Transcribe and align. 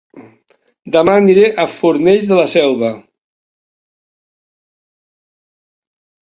Dema 0.93 1.17
aniré 1.17 1.43
a 1.63 1.65
Fornells 1.73 2.31
de 2.31 2.39
la 2.39 2.45
Selva 2.53 2.89